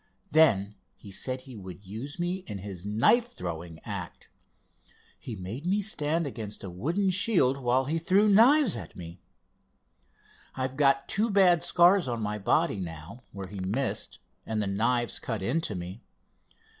[0.31, 4.29] Then he said he would use me in his knife throwing act.
[5.19, 9.21] He made me stand against a wooden shield while he threw knives at me.
[10.55, 15.19] I've got two bad scars on my body now, where he missed, and the knives
[15.19, 16.01] cut into me.